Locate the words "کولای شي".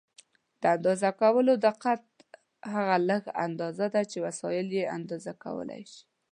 5.43-6.01